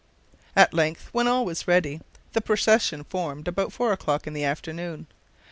At 0.55 0.73
length, 0.73 1.09
when 1.11 1.27
all 1.27 1.45
was 1.45 1.67
ready, 1.67 2.01
the 2.33 2.41
procession 2.41 3.03
formed 3.03 3.47
about 3.47 3.71
four 3.71 3.91
o'clock 3.93 4.25
in 4.25 4.33
the 4.33 4.43
afternoon. 4.43 5.05